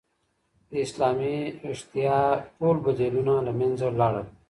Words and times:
د 0.69 0.71
اسلامي 0.85 1.35
ویښتیا 1.61 2.17
ټول 2.57 2.75
بدیلونه 2.85 3.33
له 3.47 3.51
منځه 3.59 3.87
لاړل. 3.99 4.27